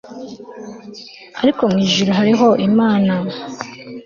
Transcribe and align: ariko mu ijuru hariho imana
ariko 1.41 1.61
mu 1.71 1.77
ijuru 1.85 2.09
hariho 2.17 2.49
imana 2.67 3.13